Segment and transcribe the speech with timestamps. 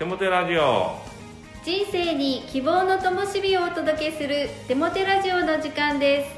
[0.00, 0.96] テモテラジオ。
[1.62, 6.30] 人生に希望の灯火をお届けするテモテラジオの時間です。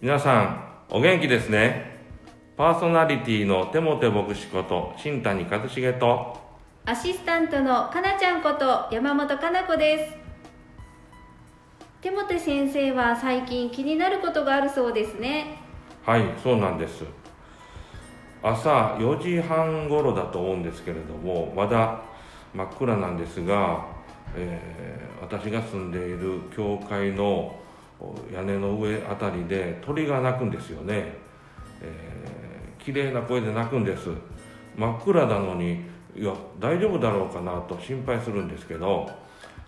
[0.00, 2.00] 皆さんお元気ですね。
[2.56, 6.36] パーソナリティのテモテ牧師こと新谷和重と
[6.84, 10.16] アシスタントのかなちゃんこと山本かな子です。
[12.02, 15.64] テモテ先生は最近気になることがあるそうですね
[16.06, 17.02] はいそうなんです。
[18.40, 22.00] 朝4時半頃だと思うんですけれどもまだ
[22.54, 23.84] 真っ暗なんですが、
[24.36, 27.58] えー私が住んでいる教会の
[28.32, 31.14] 屋根の上あたりで鳥が鳴くんですよね、
[31.80, 34.10] えー、綺麗な声で鳴くんです。
[34.76, 35.80] 真っ暗なのに
[36.14, 39.10] いや大丈夫だろうかなと心配するんですけど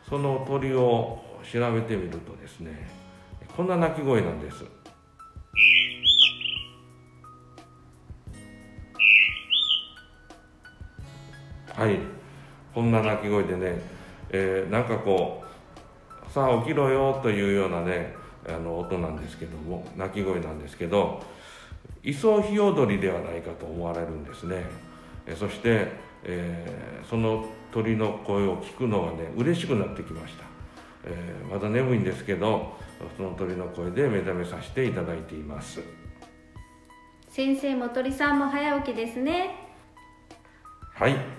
[0.08, 1.18] その鳥を
[1.50, 2.88] 調べてみるとですね
[3.56, 4.64] こんな鳴き声なんです。
[11.78, 12.00] はい。
[12.74, 13.80] こんな鳴き声でね、
[14.30, 15.44] えーなんかこ
[16.28, 18.16] うさあ起きろよというようなね
[18.48, 21.22] あの音なんですけども鳴き声なんですけど
[22.02, 24.64] イソヒヨドリではないかと思われるんですね。
[25.24, 25.92] えそして、
[26.24, 30.44] えーその鳥の声を聞くのがね嬉しくなってきました、
[31.04, 32.76] えーまだ眠いんですけど
[33.16, 35.80] その鳥の声で目覚めさせていただいています。
[37.28, 39.50] 先生も鳥さんも早起きですね。
[40.92, 41.37] はい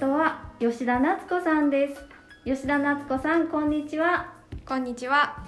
[0.00, 2.02] トは吉田夏子さんです
[2.46, 4.32] 吉田夏子さんこんにちは
[4.64, 5.44] こんにちは。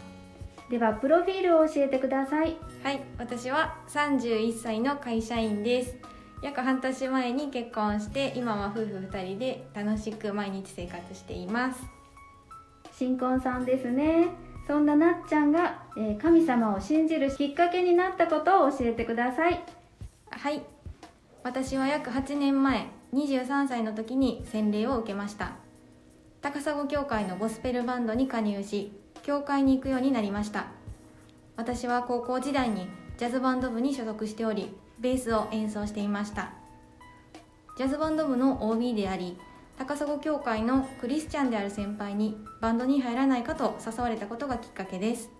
[0.69, 5.97] ではプロフィールを教えてくださいはい、私は31歳の会社員です。
[6.42, 11.81] 約半年前に結婚して、今は夫婦2人で楽しく毎日生活しています。
[12.93, 14.28] 新婚さんですね
[14.66, 19.65] そんななっちゃんが、えー神様を信じるきっかけになったことを教えてください
[20.31, 20.62] はい、
[21.43, 25.53] 私は約8年前、23歳の時に洗礼を受けました。
[26.41, 28.91] 高砂教会のゴスペルバンドに加入し、
[29.23, 30.67] 教会に行くようになりました。
[31.56, 36.53] 私は高校時代にジャズバンド部に所属しており、ベースを演奏していました。
[37.77, 39.37] ジャズバンド部の OB であり、
[39.77, 45.31] 高砂教会のクリスチャンである先輩にバンドに入らないかと誘われたことがきっかけです。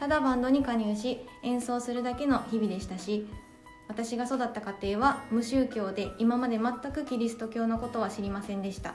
[0.00, 3.26] ただバンドに加入し演奏するだけの日々でしたし
[3.88, 8.94] 私が育った家庭は無宗教で今まで全くキリスト教のことは知りませんでした。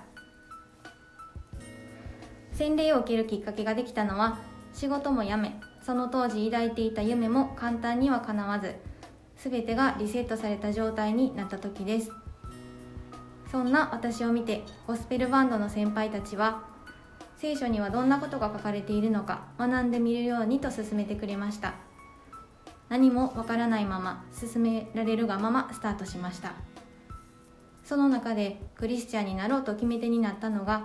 [2.54, 4.38] 洗礼を受けるきっかけができたのは
[4.74, 8.76] 仕事も辞めその当時抱いていた夢も簡単には叶わず
[9.38, 12.12] 全てがリセットされた状態になった時です。
[13.52, 16.64] そんな私を見てゴスペルバンドの先輩たちは
[17.38, 21.74] 聖書にはどんなことが書かれているのか学んでみるようにと勧めてくれました。
[22.94, 26.54] 何もわからないまま進められるがままスタートしました。
[27.84, 30.84] その中でクリスチャンになろうと決め手になったのが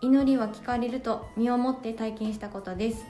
[0.00, 3.04] 祈りは聞かれると身をもって体験したことです。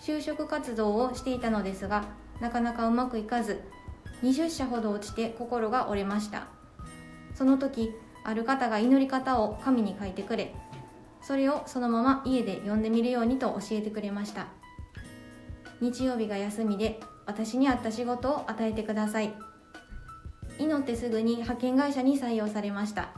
[0.00, 2.06] 就職活動をしていたのですが
[2.40, 3.60] なかなかうまくいかず
[4.22, 6.46] 20社ほど落ちて心が折れました。
[7.34, 7.90] その時
[8.24, 10.54] ある方が祈り方を紙に書いてくれ
[11.20, 14.46] それをそのまま家で読んでみるようにと教えてくれました。
[15.80, 19.34] 日曜日が休みで私に合った仕事を与えてください。
[20.58, 23.10] 祈ってすぐに派遣会社に採用されました。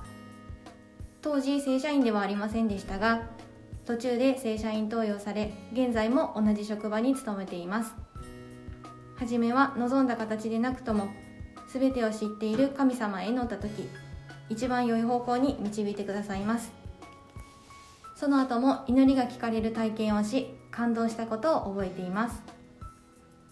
[1.23, 3.23] 当時正社員ではありませんでしたが
[3.87, 7.95] 途中で正社員登用され現在も同じ職場に勤めています。
[9.17, 11.09] 初めは望んだ形でなくとも
[11.73, 13.89] 全てを知っている神様へ祈った時
[14.49, 16.73] 一番良い方向に導いてくださいます。
[18.17, 22.60] その後も祈りが聞かれる体験をし感動したことを覚えています。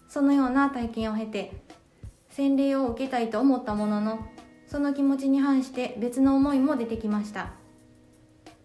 [0.09, 1.53] そのような体験を経て
[2.31, 4.27] 洗礼を受けたいと思ったものの
[4.67, 7.51] その気持ちに反して別の思いも出てきました。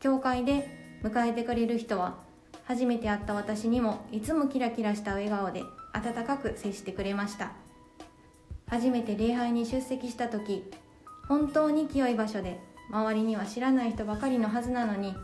[0.00, 2.16] 教会で迎えてくれる人は
[2.64, 5.62] 初めて会った私にもいつもキラキラした笑顔で
[5.92, 7.52] 温かく接してくれました。
[8.66, 10.64] 初めて礼拝に出席した時
[11.28, 12.58] 本当に清い場所で
[12.90, 15.14] 周りには知らない人ばかりのはずなのに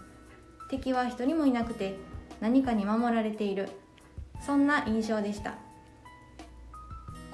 [0.70, 1.96] 敵は一人もいなくて
[2.40, 3.70] 何かに守られている。
[4.44, 5.69] そんな印象でした。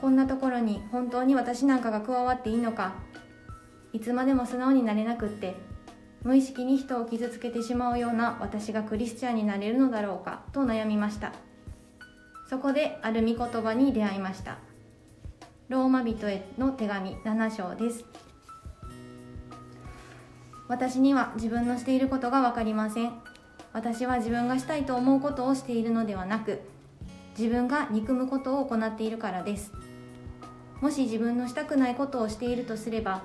[0.01, 2.95] こんなところに本当に私なんかが加わっていいのか。
[3.93, 5.55] いつまでも素直になれなくって
[6.23, 11.33] 無意識に人を傷つけてしまうような私がクリスチャンになれるのだろうかと悩みました。
[12.51, 14.59] そこである御言葉に出会いました。
[15.69, 18.05] ローマ人への手紙7章です。
[20.69, 23.13] 私には自分のしていることが分かりません。
[23.73, 26.61] 私は自分がしたいと思うことをしているのではなく
[27.39, 29.73] 自分が憎むことを行っているからです。
[30.81, 33.23] もし自分のしたくないことをしているとすれば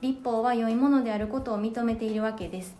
[0.00, 2.76] 立法は良いものであることを認めているわけです。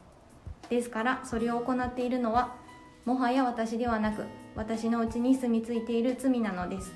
[0.69, 2.55] ですからそれを行っているのは
[3.05, 4.25] もはや私ではなく
[4.55, 6.93] 私のうちに住み着いている罪なのです。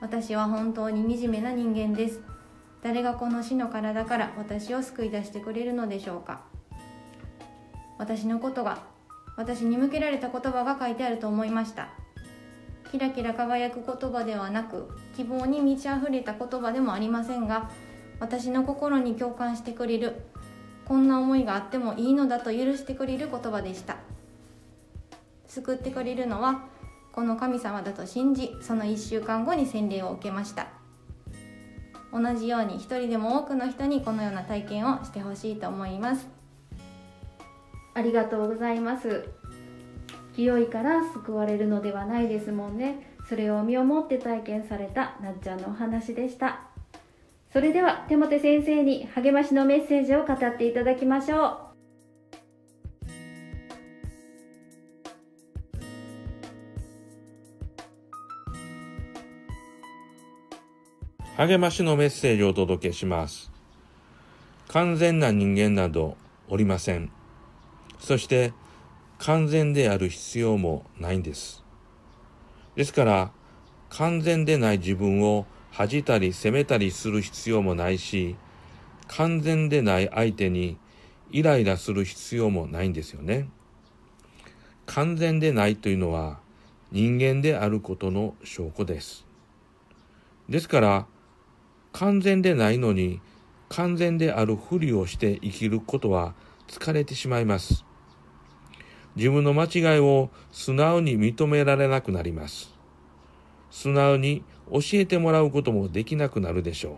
[0.00, 2.20] 私は本当に惨めな人間です。
[2.82, 6.42] 誰がこの死の体から私を救い出してくれるのでしょうか。
[7.98, 8.82] 私のことが
[9.36, 12.01] 私に向けられた言葉が書いてあると思いました。
[12.92, 17.70] キラキラ輝く言葉ではなく希望に満ち溢れた言葉でもありませんが
[18.20, 20.26] 私の心に共感してくれる
[20.84, 23.96] こんな思いがあってもいいのだと許してくれる言葉でした。
[25.46, 26.66] 救ってくれるのは
[27.12, 30.66] この神様だと信じその1週間後に洗礼を受けました。
[32.12, 36.28] 同じように一人でも多くの人にこのような体験をしてほしいと思います。
[37.94, 39.41] ありがとうございます。
[40.34, 46.62] 清いから救われるのではないですもんねそれを身をもって体験されたなっちゃんのお話でした
[47.52, 51.72] それでは手モ先生に励ましのメッセージを語っていただきましょう
[61.36, 63.50] 励ましのメッセージをお届けします。
[64.68, 66.16] 完全な人間など
[66.48, 67.10] おりません。
[67.98, 68.52] そして
[69.24, 71.62] 完全である必要もないんです。
[72.74, 73.30] ですから
[73.88, 78.34] 完全でない自分を恥じたり責めたりする必要もないし、
[79.06, 80.76] 完全でない相手に
[81.30, 83.48] イライラする必要もないんですよね。
[84.86, 86.40] 完全でないというのは
[86.90, 89.24] 人間であることの証拠です。
[90.48, 91.06] ですから
[91.92, 93.20] 完全でないのに
[93.68, 96.34] 完全であるふりをして生きることは
[96.66, 97.84] 疲れてしまいます。
[99.16, 102.74] 自分の間違いを素直に認められなくなります。
[103.70, 106.96] 素直に教えてもらうこともできなくなるでしょう。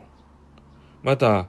[1.02, 1.48] また、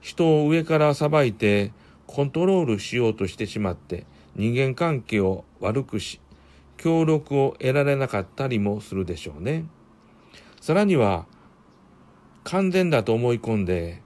[0.00, 1.72] 人を上から裁いて
[2.06, 4.06] コントロールしようとしてしまって
[4.36, 6.20] 人間関係を悪くし、
[6.76, 9.64] 協力を得られなかったりもするでしょうね。
[10.60, 11.26] さらには、
[12.42, 14.02] 完全だと思い込んで、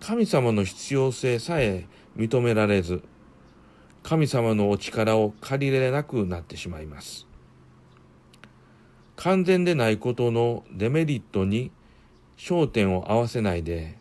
[0.00, 3.02] 神様の必要性さえ認められず、
[4.08, 7.26] 神様のお力を借りれなくなってしまいます。
[9.16, 11.70] 完全でないことのデメリットに
[12.38, 13.98] 焦点を合わせないで、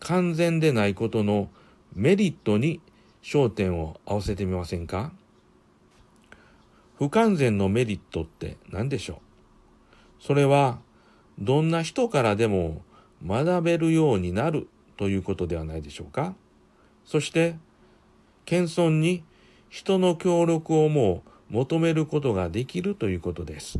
[0.00, 1.48] 完全でないことの
[1.94, 2.80] メリットに
[3.22, 5.12] 焦点を合わせてみませんか？
[6.98, 9.20] 不完全のメリットって何でしょ
[10.20, 10.24] う？
[10.24, 10.80] それは
[11.38, 12.82] どんな人からでも
[13.24, 14.66] 学べるようになる
[14.96, 16.34] ということではないでしょうか？
[17.04, 17.54] そして、
[18.44, 19.24] 謙遜に
[19.68, 23.78] 人の協力をもう求めることができるということです。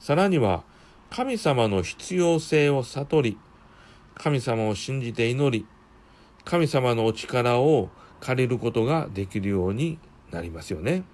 [0.00, 0.64] さらには、
[1.10, 3.38] 神様の必要性を悟り、
[4.14, 5.66] 神様を信じて祈り、
[6.44, 9.98] 神様のお力を借りることができるように
[10.30, 11.04] なりますよね。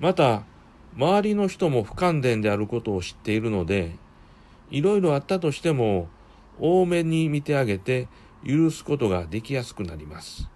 [0.00, 0.44] また、
[0.96, 3.96] 周りの人も不完全であることを知っているので、
[4.70, 6.08] いろいろあったとしても、
[6.60, 8.08] 多めに見てあげて
[8.46, 10.48] 許すことができやすくなります。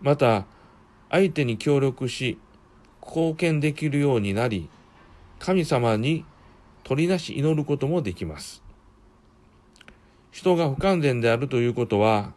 [0.00, 0.46] また、
[1.10, 2.38] 相手に協力し、
[3.02, 4.68] 貢献できるようになり、
[5.38, 6.24] 神様に
[6.84, 8.62] 取りなし祈ることもできます。
[10.30, 12.34] 人が不完全であるということは、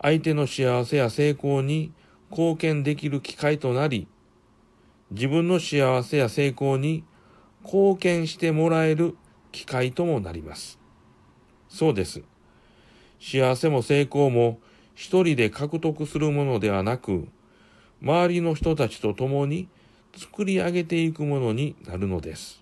[0.00, 1.92] 相手の幸せや成功に
[2.30, 4.06] 貢献できる機会となり、
[5.10, 7.04] 自分の幸せや成功に
[7.64, 9.16] 貢献してもらえる
[9.52, 10.78] 機会ともなります。
[11.68, 12.22] そうです。
[13.20, 14.60] 幸せも成功も
[14.98, 17.28] 一人で獲得するものではなく、
[18.02, 19.68] 周りの人たちと共に
[20.16, 22.60] 作り上げていくものになるのです。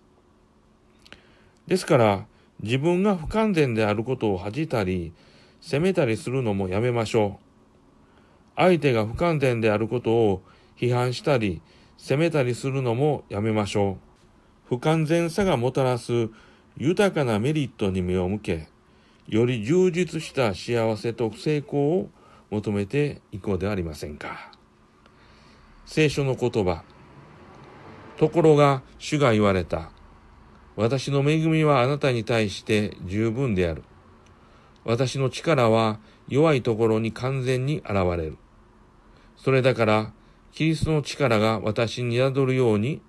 [1.67, 2.27] ですから、
[2.61, 5.15] 自分が不完全であることを恥じたり、
[5.63, 7.81] 責めたりするのもやめましょう。
[8.55, 10.43] 相手が不完全であることを
[10.77, 11.63] 批判したり、
[11.97, 13.97] 責めたりするのもやめましょ
[14.69, 14.77] う。
[14.77, 16.29] 不完全さがもたらす
[16.77, 18.69] 豊かなメリットに目を向け、
[19.27, 22.11] より充実した幸せと成功を
[22.51, 24.53] 求めていこうではありませんか。
[25.85, 26.83] 聖書の言葉。
[28.17, 29.91] ところが主が言われた。
[30.77, 33.83] 私の恵みはあなたに対して十分である。
[34.85, 35.99] 私の力は
[36.29, 38.39] 弱いところに完全に現れる。
[39.37, 40.13] それだから、
[40.53, 43.01] キリストの力が私に宿るように、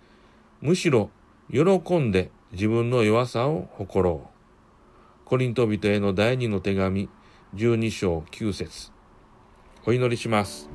[0.62, 1.10] むしろ
[1.52, 5.26] 喜んで自分の弱さを誇ろう。
[5.26, 7.10] コリント人への第二の手紙、
[7.56, 8.97] 12章9節
[9.88, 10.70] お祈りします。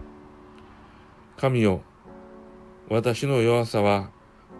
[1.37, 1.83] 神よ
[2.89, 4.09] 私の弱さは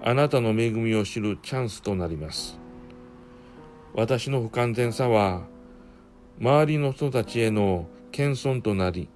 [0.05, 2.61] あなたの恵みを知るチャンスとなります。
[3.95, 5.45] 私の不完全さは
[6.39, 9.09] 周りの人たちへの謙遜となり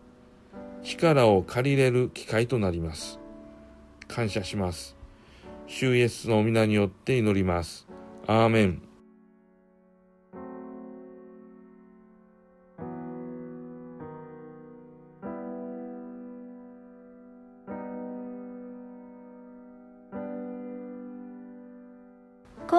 [0.82, 3.20] 力を借りれる機会となります。
[4.08, 4.96] 感謝します。
[5.66, 7.86] 主イエスの皆によって祈ります。
[8.26, 8.80] アーメン。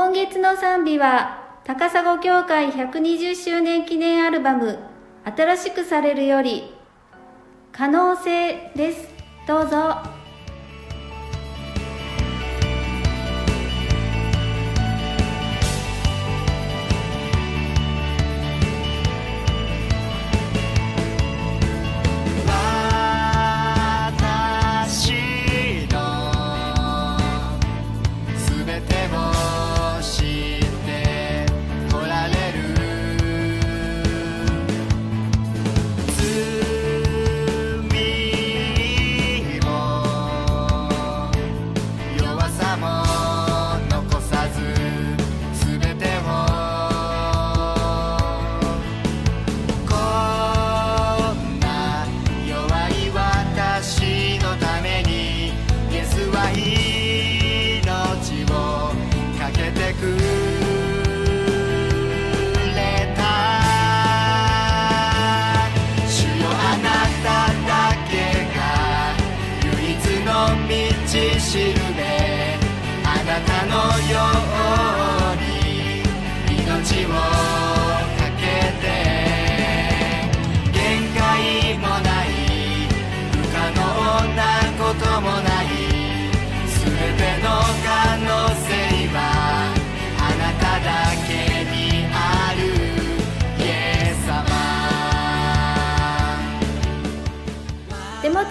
[0.07, 4.79] 今月の賛美は高砂教会120周年記念アルバム
[5.35, 6.73] 「新しくされるより
[7.73, 9.09] 可能性」です。
[9.45, 10.16] どうぞ。